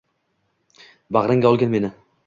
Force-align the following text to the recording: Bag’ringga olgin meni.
Bag’ringga 1.19 1.55
olgin 1.55 1.75
meni. 1.79 1.95